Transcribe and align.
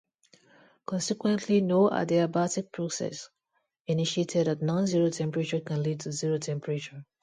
Consequently 0.87 1.61
no 1.61 1.87
adiabatic 1.87 2.71
process 2.71 3.29
initiated 3.85 4.47
at 4.47 4.61
nonzero 4.61 5.15
temperature 5.15 5.59
can 5.59 5.83
lead 5.83 5.99
to 5.99 6.11
zero 6.11 6.39
temperature. 6.39 7.05